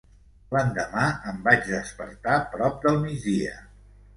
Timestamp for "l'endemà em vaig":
0.55-1.63